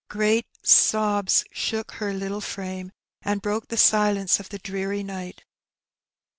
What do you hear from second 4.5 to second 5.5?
dreary night.